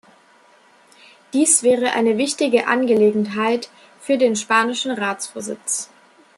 Dies 1.31 1.61
wäre 1.61 1.91
eine 1.91 2.17
wichtige 2.17 2.65
Angelegenheit 2.65 3.69
für 3.99 4.17
den 4.17 4.35
spanischen 4.35 4.89
Ratsvorsitz. 4.89 5.91